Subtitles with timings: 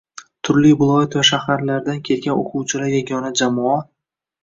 [0.47, 3.81] Turli viloyat va shaharlardan kelgan oʻquvchilar yagona jamoa